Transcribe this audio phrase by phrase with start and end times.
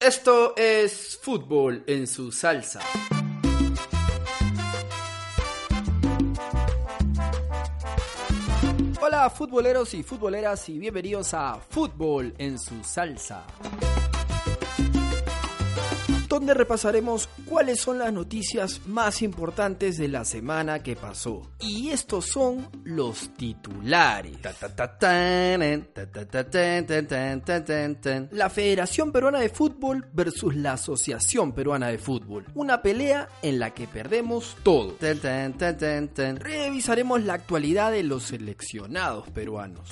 [0.00, 2.80] Esto es fútbol en su salsa.
[9.02, 13.44] Hola futboleros y futboleras y bienvenidos a Fútbol en su salsa
[16.40, 21.42] donde repasaremos cuáles son las noticias más importantes de la semana que pasó.
[21.60, 24.38] Y estos son los titulares.
[28.30, 32.46] La Federación Peruana de Fútbol versus la Asociación Peruana de Fútbol.
[32.54, 34.96] Una pelea en la que perdemos todo.
[36.38, 39.90] Revisaremos la actualidad de los seleccionados peruanos.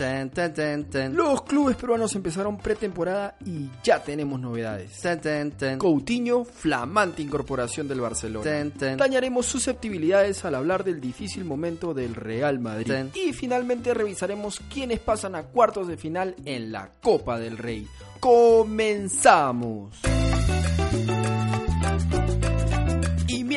[1.12, 5.02] Los clubes peruanos empezaron pretemporada y ya tenemos novedades.
[5.78, 8.50] Coutinho flamante incorporación del Barcelona.
[8.97, 13.06] Dañaremos susceptibilidades al hablar del difícil momento del Real Madrid.
[13.14, 17.86] Y finalmente revisaremos quiénes pasan a cuartos de final en la Copa del Rey.
[18.20, 20.17] ¡Comenzamos!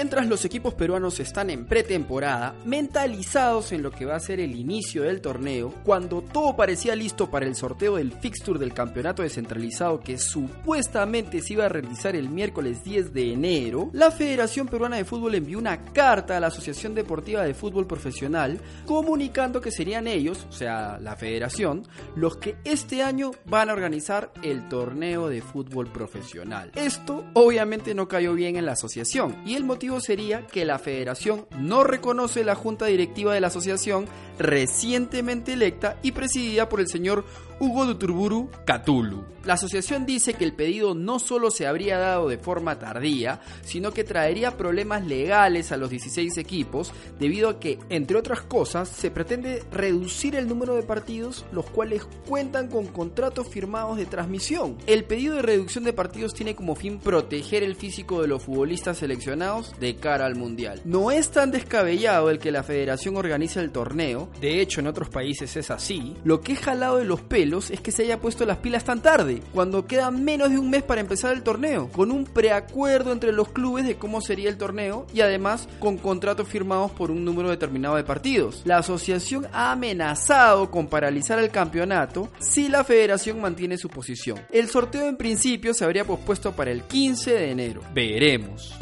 [0.02, 4.55] Mientras los equipos peruanos están en pretemporada, mentalizados en lo que va a ser el
[4.55, 9.99] inicio del torneo, cuando todo parecía listo para el sorteo del fixture del campeonato descentralizado
[9.99, 15.05] que supuestamente se iba a realizar el miércoles 10 de enero, la Federación Peruana de
[15.05, 20.47] Fútbol envió una carta a la Asociación Deportiva de Fútbol Profesional comunicando que serían ellos,
[20.49, 21.83] o sea, la federación,
[22.16, 26.72] los que este año van a organizar el torneo de fútbol profesional.
[26.73, 31.45] Esto obviamente no cayó bien en la asociación y el motivo sería que la federación
[31.58, 34.06] no reconoce la junta directiva de la asociación
[34.39, 37.25] recientemente electa y presidida por el señor
[37.61, 39.23] Hugo Duturburu Catulu.
[39.45, 43.91] La asociación dice que el pedido no solo se habría dado de forma tardía, sino
[43.91, 49.09] que traería problemas legales a los 16 equipos, debido a que, entre otras cosas, se
[49.09, 54.78] pretende reducir el número de partidos los cuales cuentan con contratos firmados de transmisión.
[54.88, 58.97] El pedido de reducción de partidos tiene como fin proteger el físico de los futbolistas
[58.97, 60.81] seleccionados de cara al Mundial.
[60.85, 65.09] No es tan descabellado el que la federación organice el torneo, de hecho en otros
[65.09, 68.45] países es así, lo que es jalado de los pelos es que se haya puesto
[68.45, 72.12] las pilas tan tarde, cuando queda menos de un mes para empezar el torneo, con
[72.12, 76.91] un preacuerdo entre los clubes de cómo sería el torneo y además con contratos firmados
[76.91, 78.61] por un número determinado de partidos.
[78.66, 84.40] La asociación ha amenazado con paralizar el campeonato si la federación mantiene su posición.
[84.51, 87.81] El sorteo en principio se habría pospuesto para el 15 de enero.
[87.94, 88.78] Veremos.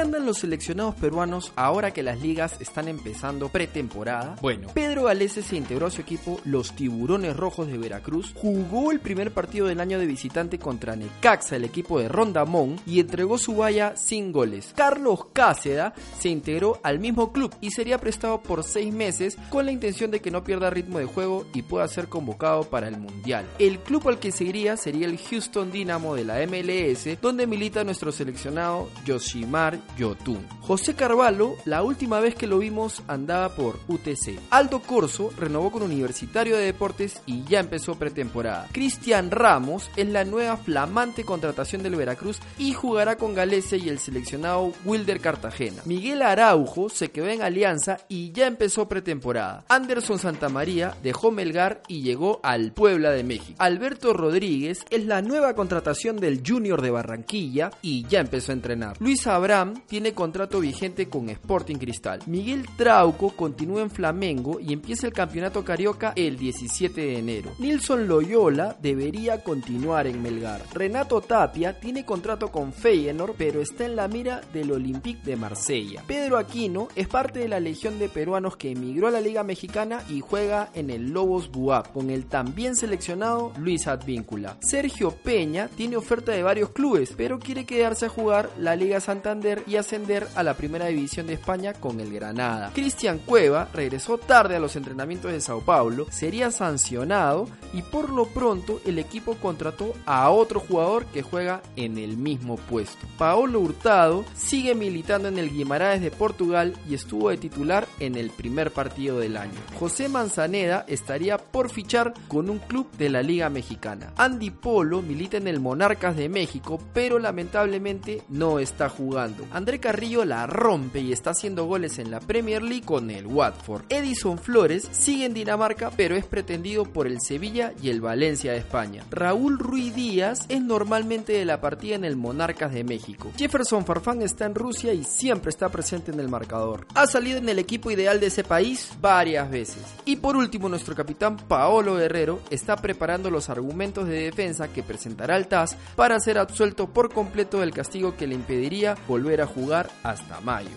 [0.00, 4.36] Andan los seleccionados peruanos ahora que las ligas están empezando pretemporada?
[4.40, 9.00] Bueno, Pedro Galese se integró a su equipo Los Tiburones Rojos de Veracruz, jugó el
[9.00, 13.56] primer partido del año de visitante contra Necaxa, el equipo de Rondamón, y entregó su
[13.56, 14.72] valla sin goles.
[14.74, 19.72] Carlos Cáceda se integró al mismo club y sería prestado por seis meses con la
[19.72, 23.46] intención de que no pierda ritmo de juego y pueda ser convocado para el Mundial.
[23.58, 28.12] El club al que seguiría sería el Houston Dynamo de la MLS, donde milita nuestro
[28.12, 30.46] seleccionado Yoshimar Yotun.
[30.60, 34.38] José Carvalho, la última vez que lo vimos andaba por UTC.
[34.50, 38.68] Aldo Corso renovó con Universitario de Deportes y ya empezó pretemporada.
[38.72, 43.98] Cristian Ramos es la nueva flamante contratación del Veracruz y jugará con Galese y el
[43.98, 45.82] seleccionado Wilder Cartagena.
[45.84, 49.64] Miguel Araujo se quedó en Alianza y ya empezó pretemporada.
[49.68, 53.56] Anderson Santamaría dejó Melgar y llegó al Puebla de México.
[53.58, 58.96] Alberto Rodríguez es la nueva contratación del Junior de Barranquilla y ya empezó a entrenar.
[59.00, 62.20] Luis Abraham tiene contrato vigente con Sporting Cristal.
[62.26, 67.52] Miguel Trauco continúa en Flamengo y empieza el campeonato carioca el 17 de enero.
[67.58, 70.62] Nilson Loyola debería continuar en Melgar.
[70.72, 76.04] Renato Tapia tiene contrato con Feyenoord, pero está en la mira del Olympique de Marsella.
[76.06, 80.02] Pedro Aquino es parte de la legión de peruanos que emigró a la Liga Mexicana
[80.08, 84.56] y juega en el Lobos Buap con el también seleccionado Luis Advíncula.
[84.60, 89.59] Sergio Peña tiene oferta de varios clubes, pero quiere quedarse a jugar la Liga Santander
[89.66, 92.70] y ascender a la primera división de España con el Granada.
[92.74, 98.26] Cristian Cueva regresó tarde a los entrenamientos de Sao Paulo, sería sancionado y por lo
[98.26, 103.06] pronto el equipo contrató a otro jugador que juega en el mismo puesto.
[103.18, 108.30] Paolo Hurtado sigue militando en el Guimaraes de Portugal y estuvo de titular en el
[108.30, 109.52] primer partido del año.
[109.78, 114.12] José Manzaneda estaría por fichar con un club de la Liga Mexicana.
[114.16, 119.44] Andy Polo milita en el Monarcas de México, pero lamentablemente no está jugando.
[119.52, 123.82] André Carrillo la rompe y está haciendo goles en la Premier League con el Watford.
[123.88, 128.58] Edison Flores sigue en Dinamarca, pero es pretendido por el Sevilla y el Valencia de
[128.58, 129.04] España.
[129.10, 133.32] Raúl Ruiz Díaz es normalmente de la partida en el Monarcas de México.
[133.36, 136.86] Jefferson Farfán está en Rusia y siempre está presente en el marcador.
[136.94, 139.82] Ha salido en el equipo ideal de ese país varias veces.
[140.04, 145.36] Y por último, nuestro capitán Paolo Guerrero está preparando los argumentos de defensa que presentará
[145.36, 149.88] el TAS para ser absuelto por completo del castigo que le impediría volver a jugar
[150.02, 150.76] hasta mayo.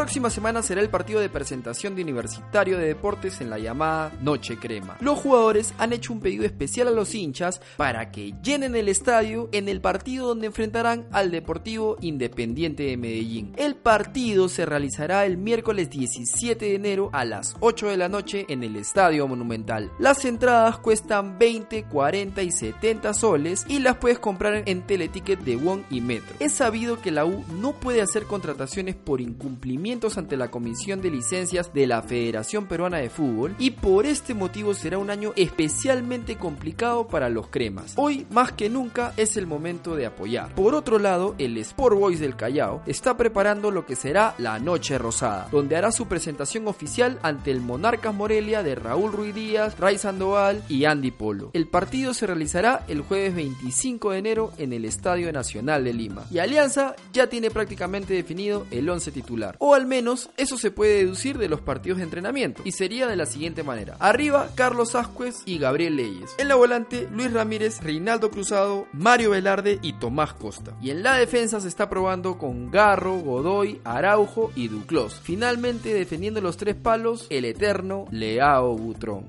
[0.00, 4.56] Próxima semana será el partido de presentación de Universitario de Deportes en la llamada Noche
[4.56, 4.96] Crema.
[5.02, 9.50] Los jugadores han hecho un pedido especial a los hinchas para que llenen el estadio
[9.52, 13.52] en el partido donde enfrentarán al Deportivo Independiente de Medellín.
[13.58, 18.46] El partido se realizará el miércoles 17 de enero a las 8 de la noche
[18.48, 19.90] en el Estadio Monumental.
[19.98, 25.56] Las entradas cuestan 20, 40 y 70 soles y las puedes comprar en Teleticket de
[25.56, 26.36] Won y Metro.
[26.38, 31.10] Es sabido que la U no puede hacer contrataciones por incumplimiento ante la Comisión de
[31.10, 36.36] Licencias de la Federación Peruana de Fútbol y por este motivo será un año especialmente
[36.36, 37.94] complicado para los cremas.
[37.96, 40.54] Hoy más que nunca es el momento de apoyar.
[40.54, 44.96] Por otro lado, el Sport Boys del Callao está preparando lo que será la Noche
[44.96, 49.98] Rosada, donde hará su presentación oficial ante el Monarcas Morelia de Raúl Ruiz Díaz, Ray
[49.98, 51.50] Sandoval y Andy Polo.
[51.52, 56.26] El partido se realizará el jueves 25 de enero en el Estadio Nacional de Lima.
[56.30, 61.38] Y Alianza ya tiene prácticamente definido el 11 titular al menos eso se puede deducir
[61.38, 63.96] de los partidos de entrenamiento, y sería de la siguiente manera.
[63.98, 66.34] Arriba, Carlos Ascuez y Gabriel Leyes.
[66.38, 70.76] En la volante, Luis Ramírez, Reinaldo Cruzado, Mario Velarde y Tomás Costa.
[70.82, 75.20] Y en la defensa se está probando con Garro, Godoy, Araujo y Duclos.
[75.22, 79.26] Finalmente, defendiendo los tres palos, el eterno Leao Butrón.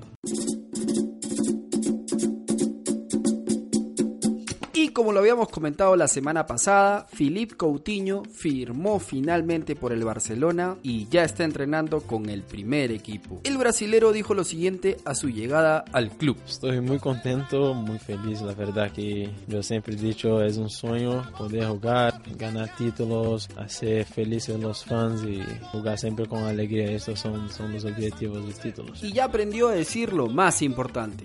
[4.92, 11.08] Como lo habíamos comentado la semana pasada, Philippe Coutinho firmó finalmente por el Barcelona y
[11.08, 13.40] ya está entrenando con el primer equipo.
[13.44, 16.36] El brasilero dijo lo siguiente a su llegada al club.
[16.46, 21.24] Estoy muy contento, muy feliz, la verdad que yo siempre he dicho es un sueño
[21.36, 26.90] poder jugar, ganar títulos, hacer felices a los fans y jugar siempre con alegría.
[26.90, 29.02] Estos son, son los objetivos de títulos.
[29.02, 31.24] Y ya aprendió a decir lo más importante.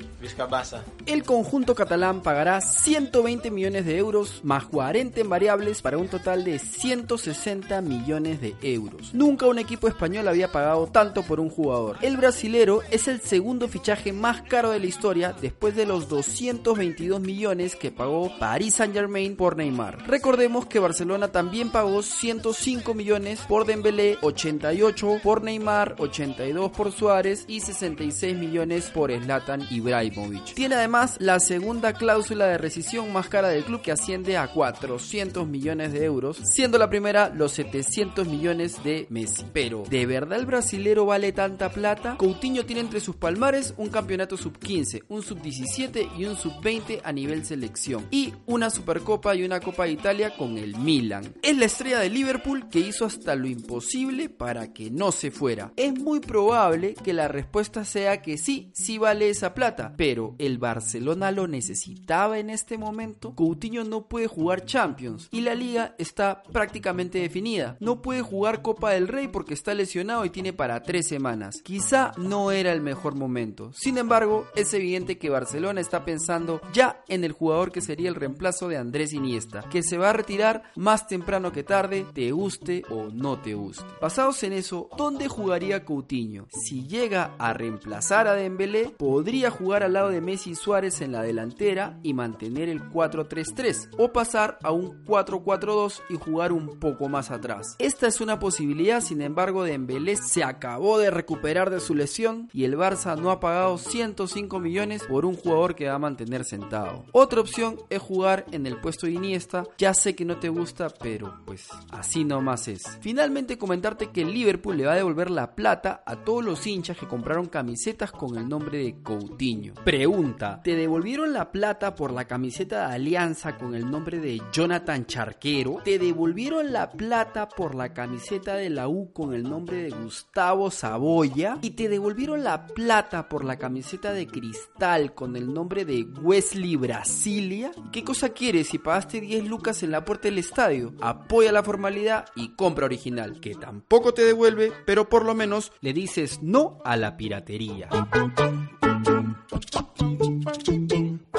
[1.05, 6.43] El conjunto catalán pagará 120 millones de euros más 40 en variables para un total
[6.43, 9.15] de 160 millones de euros.
[9.15, 11.97] Nunca un equipo español había pagado tanto por un jugador.
[12.01, 17.19] El brasilero es el segundo fichaje más caro de la historia después de los 222
[17.19, 20.07] millones que pagó Paris Saint Germain por Neymar.
[20.07, 27.45] Recordemos que Barcelona también pagó 105 millones por Dembélé, 88 por Neymar, 82 por Suárez
[27.47, 30.53] y 66 millones por Zlatan Ibrahimovic.
[30.53, 35.47] Tiene además la segunda cláusula de rescisión más cara del club que asciende a 400
[35.47, 39.45] millones de euros, siendo la primera los 700 millones de Messi.
[39.53, 42.15] Pero, ¿de verdad el brasilero vale tanta plata?
[42.17, 47.45] Coutinho tiene entre sus palmares un campeonato sub-15, un sub-17 y un sub-20 a nivel
[47.45, 51.33] selección, y una Supercopa y una Copa de Italia con el Milan.
[51.41, 55.73] Es la estrella de Liverpool que hizo hasta lo imposible para que no se fuera.
[55.75, 60.57] Es muy probable que la respuesta sea que sí, sí vale esa plata, pero ¿el
[60.57, 63.33] Barcelona lo necesitaba en este momento?
[63.37, 67.77] Coutinho no puede jugar Champions y la liga está prácticamente definida.
[67.79, 71.61] No puede jugar Copa del Rey porque está lesionado y tiene para tres semanas.
[71.63, 73.71] Quizá no era el mejor momento.
[73.73, 78.15] Sin embargo, es evidente que Barcelona está pensando ya en el jugador que sería el
[78.15, 82.83] reemplazo de Andrés Iniesta, que se va a retirar más temprano que tarde, te guste
[82.89, 83.85] o no te guste.
[84.01, 86.47] Basados en eso, ¿dónde jugaría Coutinho?
[86.49, 91.11] Si llega a reemplazar a Dembélé, podría jugar al lado de Messi y Suárez en
[91.11, 96.79] la delantera y mantener el 4 4-3-3 o pasar a un 4-4-2 y jugar un
[96.79, 97.75] poco más atrás.
[97.79, 102.63] Esta es una posibilidad, sin embargo, Dembélé se acabó de recuperar de su lesión y
[102.63, 107.05] el Barça no ha pagado 105 millones por un jugador que va a mantener sentado.
[107.11, 109.63] Otra opción es jugar en el puesto de Iniesta.
[109.77, 112.83] Ya sé que no te gusta, pero pues así nomás es.
[113.01, 117.07] Finalmente comentarte que Liverpool le va a devolver la plata a todos los hinchas que
[117.07, 119.73] compraron camisetas con el nombre de Coutinho.
[119.83, 123.16] Pregunta, ¿te devolvieron la plata por la camiseta de Alianza
[123.57, 125.81] con el nombre de Jonathan Charquero?
[125.83, 130.69] ¿Te devolvieron la plata por la camiseta de la U con el nombre de Gustavo
[130.69, 131.57] Saboya?
[131.63, 136.75] ¿Y te devolvieron la plata por la camiseta de Cristal con el nombre de Wesley
[136.75, 137.71] Brasilia?
[137.91, 140.93] ¿Qué cosa quieres si pagaste 10 lucas en la puerta del estadio?
[141.01, 145.91] Apoya la formalidad y compra original, que tampoco te devuelve, pero por lo menos le
[145.91, 147.89] dices no a la piratería.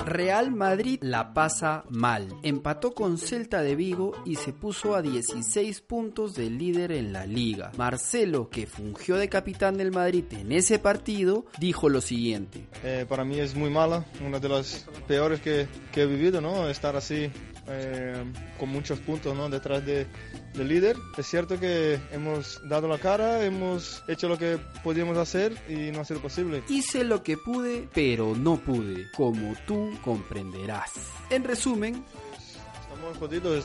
[0.08, 2.28] Real Madrid la pasa mal.
[2.42, 7.26] Empató con Celta de Vigo y se puso a 16 puntos del líder en la
[7.26, 7.72] liga.
[7.76, 12.66] Marcelo, que fungió de capitán del Madrid en ese partido, dijo lo siguiente.
[12.82, 16.68] Eh, para mí es muy mala, una de las peores que, que he vivido, ¿no?
[16.68, 17.30] Estar así
[17.68, 18.24] eh,
[18.58, 19.48] con muchos puntos ¿no?
[19.48, 20.06] detrás de,
[20.54, 20.96] del líder.
[21.16, 26.00] Es cierto que hemos dado la cara, hemos hecho lo que podíamos hacer y no
[26.00, 26.62] ha sido posible.
[26.68, 30.92] Hice lo que pude, pero no pude, como tú comprenderás.
[31.30, 32.04] En resumen,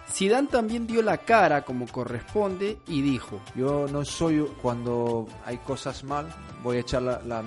[0.10, 6.04] Zidane también dio la cara como corresponde y dijo: Yo no soy cuando hay cosas
[6.04, 6.28] mal,
[6.64, 7.44] voy a echar la, la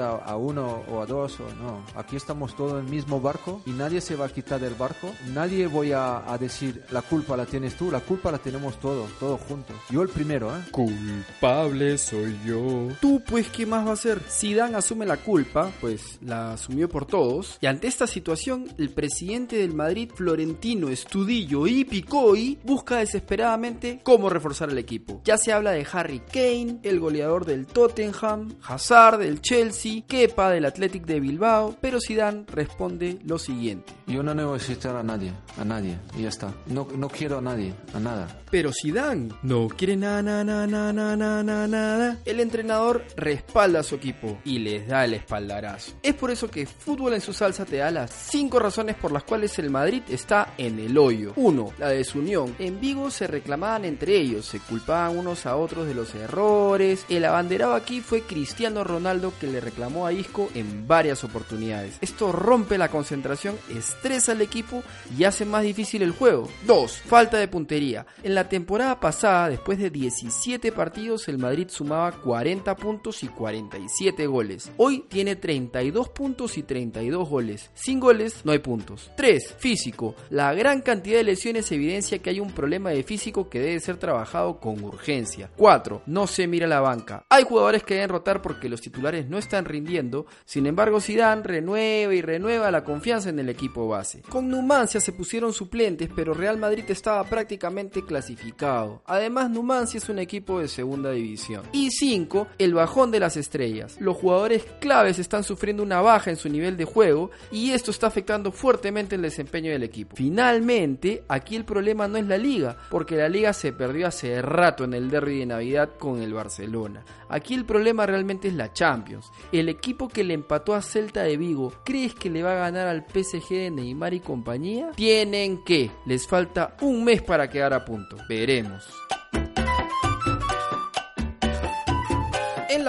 [0.00, 1.84] a uno o a dos o no.
[1.94, 5.12] Aquí estamos todos en el mismo barco y nadie se va a quitar del barco.
[5.34, 9.10] Nadie voy a, a, decir la culpa la tienes tú, la culpa la tenemos todos,
[9.18, 9.76] todos juntos.
[9.90, 10.60] Yo el primero, ¿eh?
[10.70, 12.88] Culpable soy yo.
[13.00, 14.20] Tú, pues, ¿qué más va a hacer?
[14.20, 17.58] Zidane asume la culpa, pues la asumió por todos.
[17.60, 24.30] Y ante esta situación, el presidente del Madrid, Florentino Estudillo y Picoy, busca desesperadamente cómo
[24.30, 25.20] reforzar el equipo.
[25.24, 30.64] Ya se habla de Harry Kane, el goleador del Tottenham, Hazard del Chelsea, Kepa del
[30.64, 33.92] Athletic de Bilbao, pero Zidane responde lo siguiente.
[34.06, 36.54] Yo no necesito a nadie, a nadie, y ya está.
[36.66, 38.42] No, no quiero a nadie, a nada.
[38.50, 42.18] Pero Zidane no quiere nada, nada, nada, nada, nada, nada.
[42.24, 45.94] El entrenador respalda a su equipo y les da el espaldarazo.
[46.02, 49.24] Es por eso que Fútbol en su salsa te da las 5 razones por las
[49.24, 51.32] cuales el Madrid está en el hoyo.
[51.36, 51.72] 1.
[51.78, 52.54] La desunión.
[52.58, 57.04] En Vigo se reclamaban entre ellos, se culpaban unos a otros de los errores.
[57.08, 61.96] El abanderado aquí fue Cristiano Ronaldo que le reclamó a Isco en varias oportunidades.
[62.00, 64.82] Esto rompe la concentración, estresa al equipo
[65.16, 66.48] y hace más difícil el juego.
[66.66, 67.02] 2.
[67.06, 68.06] Falta de puntería.
[68.22, 74.26] En la temporada pasada, después de 17 partidos, el Madrid sumaba 40 puntos y 47
[74.26, 74.70] goles.
[74.76, 77.70] Hoy tiene 32 puntos y 32 goles.
[77.74, 79.10] Sin goles no hay puntos.
[79.16, 79.54] 3.
[79.58, 80.14] Físico.
[80.28, 83.96] La gran cantidad de lesiones evidencia que hay un problema de físico que debe ser
[83.96, 85.50] trabajado con urgencia.
[85.56, 86.02] 4.
[86.06, 87.24] No se mira la banca.
[87.30, 90.26] Hay jugadores que deben rotar porque los titulares no están rindiendo.
[90.44, 94.22] Sin embargo, Zidane renueva y renueva la confianza en el equipo base.
[94.28, 99.02] Con Numancia se pusieron suplentes, pero Real Madrid estaba prácticamente clasificado.
[99.06, 101.62] Además, Numancia es un equipo de segunda división.
[101.72, 102.48] Y 5.
[102.58, 103.96] El bajón de las estrellas.
[104.00, 108.06] Los jugadores claves están sufriendo una baja en su nivel de juego y esto está
[108.06, 110.16] afectando fuertemente el desempeño del equipo.
[110.16, 114.84] Finalmente, aquí el problema no es la liga, porque la liga se perdió hace rato
[114.84, 117.04] en el derby de Navidad con el Barcelona.
[117.28, 119.30] Aquí el problema realmente es la Champions.
[119.52, 122.88] El equipo que le empató a Celta de Vigo, ¿crees que le va a ganar
[122.88, 124.92] al PSG de Neymar y compañía?
[124.96, 128.16] Tienen que, les falta un mes para quedar a punto.
[128.30, 128.88] Veremos.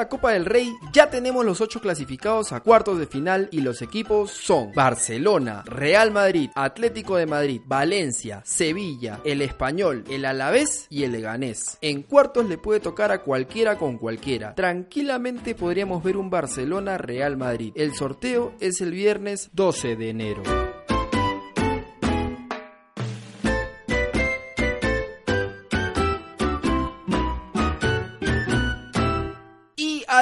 [0.03, 3.81] La Copa del Rey ya tenemos los 8 clasificados a cuartos de final y los
[3.81, 11.03] equipos son Barcelona, Real Madrid, Atlético de Madrid, Valencia, Sevilla, el Español, el Alavés y
[11.03, 11.77] el Leganés.
[11.79, 14.55] En cuartos le puede tocar a cualquiera con cualquiera.
[14.55, 17.71] Tranquilamente podríamos ver un Barcelona Real Madrid.
[17.73, 20.72] El sorteo es el viernes 12 de enero.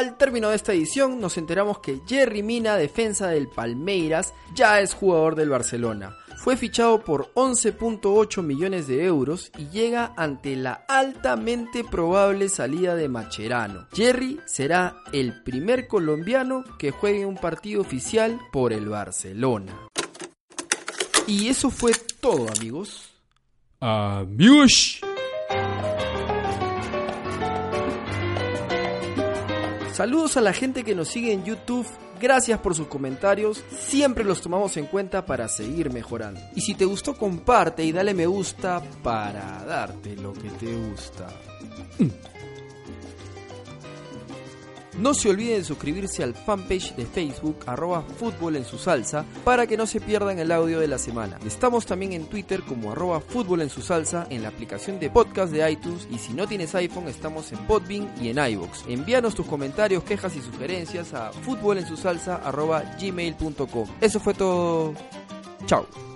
[0.02, 4.96] Al término de esta edición nos enteramos que Jerry Mina, defensa del Palmeiras, ya es
[4.96, 6.18] jugador del Barcelona.
[6.38, 13.10] Fue fichado por 11.8 millones de euros y llega ante la altamente probable salida de
[13.10, 13.90] Macherano.
[13.94, 19.88] Jerry será el primer colombiano que juegue un partido oficial por el Barcelona.
[21.28, 23.12] Y eso fue todo amigos.
[23.80, 25.00] Amigos.
[30.02, 31.86] Saludos a la gente que nos sigue en YouTube.
[32.20, 36.42] Gracias por sus comentarios, siempre los tomamos en cuenta para seguir mejorando.
[36.56, 41.28] Y si te gustó, comparte y dale me gusta para darte lo que te gusta.
[45.02, 49.76] No se olviden suscribirse al fanpage de Facebook arroba fútbol en su salsa para que
[49.76, 51.40] no se pierdan el audio de la semana.
[51.44, 55.52] Estamos también en Twitter como arroba fútbol en su salsa en la aplicación de podcast
[55.52, 58.84] de iTunes y si no tienes iPhone estamos en Podbean y en iVoox.
[58.90, 63.88] Envíanos tus comentarios, quejas y sugerencias a fútbol en su salsa arroba gmail.com.
[64.00, 64.94] Eso fue todo.
[65.66, 66.11] Chao.